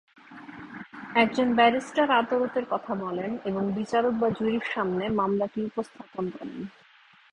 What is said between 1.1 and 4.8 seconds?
একজন ব্যারিস্টার আদালতে কথা বলেন এবং বিচারক বা জুরির